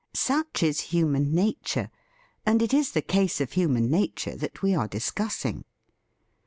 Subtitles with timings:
[0.15, 1.91] Such is human nature,
[2.43, 5.63] and it is the case of human nature that we are discussing.